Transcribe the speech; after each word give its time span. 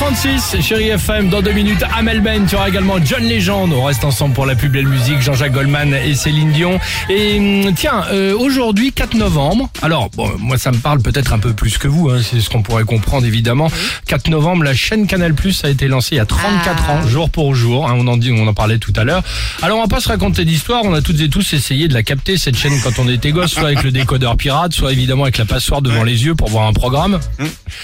8h36, 0.00 0.60
chérie 0.62 0.88
FM, 0.90 1.30
dans 1.30 1.40
deux 1.40 1.52
minutes, 1.52 1.82
Amel 1.96 2.20
Ben, 2.20 2.44
tu 2.46 2.54
auras 2.54 2.68
également 2.68 2.96
John 3.02 3.22
Legend. 3.26 3.72
On 3.72 3.84
reste 3.84 4.04
ensemble 4.04 4.34
pour 4.34 4.44
la 4.44 4.54
plus 4.54 4.68
belle 4.68 4.86
musique, 4.86 5.20
Jean-Jacques 5.22 5.52
Goldman 5.52 5.94
et 5.94 6.14
Céline 6.14 6.52
Dion. 6.52 6.78
Et 7.08 7.38
hum, 7.38 7.72
tiens, 7.74 8.04
euh, 8.12 8.36
aujourd'hui, 8.36 8.92
4 8.92 9.14
novembre, 9.14 9.70
alors, 9.82 10.10
bon, 10.10 10.30
moi 10.38 10.58
ça 10.58 10.70
me 10.70 10.76
parle 10.78 11.00
peut-être 11.00 11.32
un 11.32 11.38
peu 11.38 11.52
plus 11.54 11.78
que 11.78 11.88
vous, 11.88 12.10
hein, 12.10 12.20
c'est 12.22 12.40
ce 12.40 12.50
qu'on 12.50 12.62
pourrait 12.62 12.84
comprendre 12.84 13.26
évidemment. 13.26 13.70
4 14.06 14.28
novembre, 14.28 14.64
la 14.64 14.74
chaîne 14.74 15.06
Canal 15.06 15.34
Plus 15.34 15.64
a 15.64 15.70
été 15.70 15.88
lancée 15.88 16.16
il 16.16 16.18
y 16.18 16.20
a 16.20 16.26
34 16.26 16.82
Ah. 16.88 16.92
ans, 16.92 17.08
jour 17.08 17.30
pour 17.30 17.54
jour, 17.54 17.88
hein, 17.88 17.94
on, 17.96 18.06
en 18.06 18.16
dit, 18.18 18.32
on 18.32 18.46
en 18.46 18.54
parlait 18.54 18.78
tout 18.78 18.92
à 18.96 19.04
l'heure. 19.04 19.22
Alors 19.62 19.78
on 19.78 19.82
va 19.82 19.88
pas 19.88 20.00
se 20.00 20.08
raconter 20.08 20.44
d'histoire, 20.44 20.82
on 20.84 20.92
a 20.94 21.00
toutes 21.00 21.20
et 21.20 21.28
tous 21.30 21.52
essayé 21.54 21.88
de 21.88 21.94
la 21.94 22.02
capter, 22.02 22.36
cette 22.36 22.56
chaîne, 22.56 22.78
quand 22.82 22.98
on 22.98 23.08
était 23.08 23.30
gosse, 23.32 23.52
soit 23.52 23.64
avec 23.68 23.82
le 23.82 23.92
décodeur 23.92 24.36
pirate, 24.36 24.72
soit 24.74 24.92
évidemment 24.92 25.22
avec 25.24 25.38
la 25.38 25.46
passoire 25.46 25.80
devant 25.80 26.02
les 26.04 26.24
yeux 26.24 26.34
pour 26.34 26.48
voir 26.50 26.66
un 26.66 26.72
programme 26.74 27.18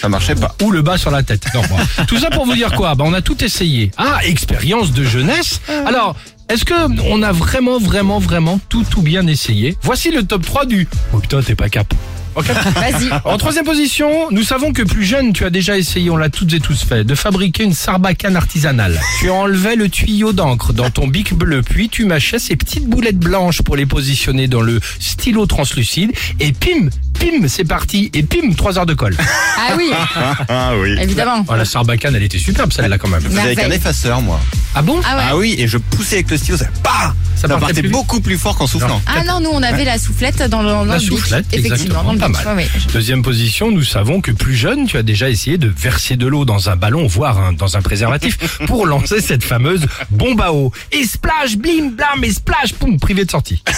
Ça 0.01 0.09
marchait 0.10 0.34
pas. 0.34 0.55
ou 0.62 0.70
le 0.70 0.83
bas 0.83 0.98
sur 0.98 1.10
la 1.10 1.23
tête. 1.23 1.47
Non. 1.55 1.62
Tout 2.06 2.19
ça 2.19 2.30
pour 2.30 2.45
vous 2.47 2.55
dire 2.55 2.73
quoi? 2.73 2.95
Bah, 2.95 3.05
On 3.06 3.12
a 3.12 3.23
tout 3.23 3.42
essayé. 3.45 3.91
Ah, 3.97 4.20
expérience 4.24 4.93
de 4.93 5.05
jeunesse. 5.05 5.60
Alors, 5.87 6.16
est-ce 6.48 6.65
que 6.65 6.74
on 7.09 7.23
a 7.23 7.33
vraiment, 7.33 7.79
vraiment, 7.79 8.19
vraiment 8.19 8.60
tout, 8.69 8.84
tout 8.88 9.02
bien 9.02 9.27
essayé? 9.27 9.77
Voici 9.83 10.10
le 10.10 10.23
top 10.24 10.45
3 10.45 10.66
du... 10.66 10.87
Oh 11.12 11.19
putain, 11.19 11.43
t'es 11.43 11.55
pas 11.55 11.69
cap. 11.69 11.93
Ok 12.34 12.46
Vas-y. 12.46 13.10
En 13.24 13.37
troisième 13.37 13.65
position, 13.65 14.30
nous 14.30 14.43
savons 14.43 14.73
que 14.73 14.83
plus 14.83 15.05
jeune, 15.05 15.33
tu 15.34 15.45
as 15.45 15.51
déjà 15.51 15.77
essayé, 15.77 16.09
on 16.09 16.16
l'a 16.16 16.30
toutes 16.30 16.52
et 16.55 16.60
tous 16.60 16.83
fait, 16.83 17.05
de 17.05 17.15
fabriquer 17.15 17.65
une 17.65 17.74
sarbacane 17.74 18.37
artisanale. 18.37 18.98
Tu 19.21 19.29
enlevais 19.29 19.77
le 19.77 19.91
tuyau 19.91 20.32
d'encre 20.32 20.73
dans 20.73 20.88
ton 20.88 21.07
bic 21.07 21.34
bleu, 21.34 21.62
puis 21.62 21.91
tu 21.91 22.07
mâchais 22.07 22.38
ces 22.38 22.57
petites 22.57 22.87
boulettes 22.87 23.19
blanches 23.19 23.60
pour 23.60 23.77
les 23.77 23.84
positionner 23.84 24.48
dans 24.48 24.62
le 24.62 24.80
stylo 24.98 25.45
translucide, 25.45 26.12
et 26.41 26.52
pim, 26.52 26.88
pim, 27.22 27.46
c'est 27.48 27.64
parti, 27.64 28.10
et 28.14 28.22
pim, 28.22 28.52
3 28.56 28.78
heures 28.78 28.86
de 28.86 28.94
colle. 28.94 29.16
Ah 29.20 29.74
oui, 29.76 29.90
Ah 30.48 30.73
oui. 30.76 30.96
évidemment. 31.01 31.45
Oh, 31.48 31.54
la 31.54 31.64
sarbacane, 31.64 32.14
elle 32.16 32.23
était 32.24 32.38
superbe 32.38 32.73
celle-là 32.73 32.98
quand 32.98 33.09
même. 33.09 33.20
Je 33.23 33.29
faisais 33.29 33.40
avec 33.40 33.59
un 33.59 33.62
Merveille. 33.62 33.79
effaceur, 33.79 34.20
moi. 34.23 34.40
Ah 34.74 34.82
bon 34.82 35.01
Ah 35.04 35.16
ouais. 35.16 35.23
Ah 35.30 35.37
oui, 35.37 35.54
et 35.59 35.68
je 35.68 35.79
poussais 35.79 36.16
avec 36.16 36.30
le 36.30 36.37
stylo, 36.37 36.56
ça, 36.56 36.66
bah 36.82 36.90
Ça 37.37 37.42
ça, 37.42 37.48
partait 37.48 37.60
partait 37.60 37.74
plus 37.74 37.82
vite 37.82 37.92
beaucoup 37.92 38.20
plus 38.20 38.38
fort 38.38 38.56
qu'en 38.56 38.66
soufflant. 38.66 39.01
Ah 39.06 39.23
non, 39.24 39.40
nous 39.40 39.51
on 39.52 39.62
avait 39.62 39.84
la 39.84 39.98
soufflette 39.98 40.42
dans 40.45 40.62
le, 40.62 40.68
dans 40.70 40.84
La 40.84 40.95
le 40.95 41.01
bic. 41.01 41.09
soufflette, 41.10 41.46
Effectivement, 41.52 41.74
exactement, 41.74 42.04
dans 42.04 42.12
le 42.12 42.18
pas 42.18 42.29
mal. 42.29 42.46
Ouais, 42.46 42.54
ouais. 42.64 42.68
Deuxième 42.92 43.23
position, 43.23 43.70
nous 43.70 43.84
savons 43.84 44.20
que 44.20 44.30
plus 44.32 44.54
jeune, 44.57 44.86
tu 44.86 44.96
as 44.96 45.02
déjà 45.02 45.29
essayé 45.30 45.59
de 45.59 45.68
verser 45.68 46.16
de 46.16 46.26
l'eau 46.26 46.45
dans 46.45 46.70
un 46.70 46.76
ballon, 46.76 47.07
voire 47.07 47.38
un- 47.38 47.52
dans 47.52 47.76
un 47.76 47.82
préservatif, 47.82 48.38
pour 48.66 48.86
lancer 48.86 49.20
cette 49.20 49.45
fameuse 49.45 49.86
bombe 50.10 50.40
à 50.40 50.52
eau. 50.52 50.73
Et 50.90 51.04
splash, 51.04 51.57
blim, 51.57 51.90
blam, 51.92 52.24
et 52.24 52.32
splash, 52.32 52.73
poum, 52.74 52.98
privé 52.98 53.24
de 53.24 53.30
sortie. 53.30 53.62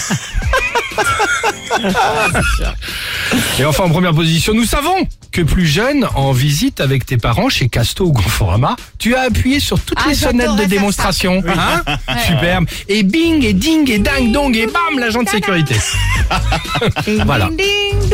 et 3.58 3.64
enfin, 3.64 3.84
en 3.84 3.88
première 3.90 4.14
position, 4.14 4.54
nous 4.54 4.64
savons 4.64 5.06
que 5.32 5.42
plus 5.42 5.66
jeune, 5.66 6.06
en 6.14 6.32
visite 6.32 6.80
avec 6.80 7.04
tes 7.06 7.16
parents 7.16 7.48
chez 7.48 7.68
Casto 7.68 8.06
ou 8.06 8.12
Conforama, 8.12 8.76
tu 8.98 9.14
as 9.14 9.22
appuyé 9.22 9.60
sur 9.60 9.80
toutes 9.80 9.98
Ah, 10.00 10.08
les 10.08 10.14
sonnettes 10.14 10.56
de 10.56 10.64
démonstration. 10.64 11.42
Hein 11.46 11.82
Superbe. 12.26 12.66
Et 12.88 13.02
bing, 13.02 13.44
et 13.44 13.52
ding, 13.52 13.90
et 13.90 13.98
ding, 13.98 14.32
dong, 14.32 14.56
et 14.56 14.66
bam, 14.66 14.98
l'agent 14.98 15.22
de 15.22 15.28
sécurité. 15.28 15.74
Voilà. 17.26 17.48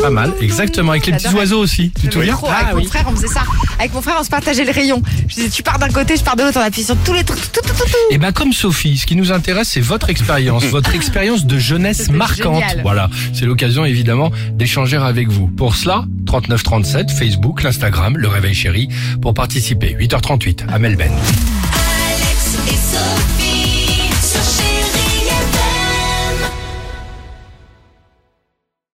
Pas 0.01 0.09
mal, 0.09 0.31
exactement, 0.41 0.91
avec 0.91 1.05
les 1.07 1.13
petits 1.13 1.33
oiseaux 1.33 1.59
aussi. 1.59 1.91
Tu 1.99 2.07
te 2.07 2.13
souviens. 2.13 2.37
Ah 2.47 2.57
Avec 2.61 2.75
oui. 2.75 2.83
mon 2.83 2.89
frère, 2.89 3.05
on 3.07 3.15
faisait 3.15 3.27
ça. 3.27 3.41
Avec 3.79 3.93
mon 3.93 4.01
frère, 4.01 4.17
on 4.19 4.23
se 4.23 4.29
partageait 4.29 4.63
le 4.63 4.71
rayon. 4.71 5.01
Je 5.27 5.35
disais, 5.35 5.49
tu 5.49 5.63
pars 5.63 5.79
d'un 5.79 5.89
côté, 5.89 6.15
je 6.15 6.23
pars 6.23 6.35
de 6.35 6.43
l'autre. 6.43 6.57
On 6.59 6.63
appuie 6.65 6.83
sur 6.83 6.95
tous 6.97 7.13
les 7.13 7.23
trucs. 7.23 7.39
Tout, 7.51 7.61
tout, 7.61 7.73
tout, 7.73 7.83
tout. 7.83 7.91
Et 8.11 8.17
ben 8.17 8.31
comme 8.31 8.53
Sophie, 8.53 8.97
ce 8.97 9.05
qui 9.05 9.15
nous 9.15 9.31
intéresse, 9.31 9.69
c'est 9.69 9.81
votre 9.81 10.09
expérience, 10.09 10.63
votre 10.71 10.93
expérience 10.95 11.45
de 11.45 11.57
jeunesse 11.59 11.97
C'était 12.03 12.13
marquante. 12.13 12.55
génial. 12.61 12.81
Voilà, 12.83 13.09
c'est 13.33 13.45
l'occasion 13.45 13.85
évidemment 13.85 14.31
d'échanger 14.53 14.97
avec 14.97 15.29
vous. 15.29 15.47
Pour 15.47 15.75
cela, 15.75 16.05
3937, 16.25 17.11
Facebook, 17.11 17.63
l'Instagram, 17.63 18.17
le 18.17 18.27
Réveil 18.27 18.53
Chéri, 18.53 18.87
pour 19.21 19.33
participer. 19.33 19.95
8h38 19.99 20.69
à 20.71 20.79
Melbourne. 20.79 21.11
Alex 21.11 22.57
et 22.67 22.75
Sophie. 22.75 23.50